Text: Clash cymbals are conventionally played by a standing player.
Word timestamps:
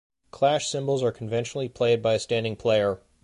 Clash 0.31 0.65
cymbals 0.67 1.03
are 1.03 1.11
conventionally 1.11 1.69
played 1.69 2.01
by 2.01 2.15
a 2.15 2.19
standing 2.19 2.55
player. 2.55 3.01